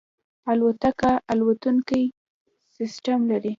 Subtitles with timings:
[0.51, 2.03] الوتکه الکترونیکي
[2.77, 3.49] سیستم لري.